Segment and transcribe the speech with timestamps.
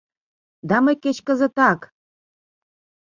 [0.69, 1.81] —Да мый кеч кызытак!